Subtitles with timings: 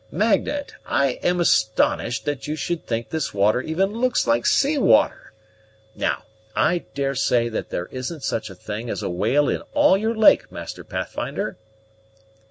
[0.09, 5.31] Magnet, I am astonished that you should think this water even looks like sea water!
[5.93, 6.23] Now,
[6.55, 10.51] I daresay that there isn't such a thing as a whale in all your lake,
[10.51, 11.55] Master Pathfinder?"